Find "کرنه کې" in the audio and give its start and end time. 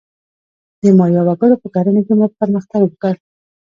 1.75-2.13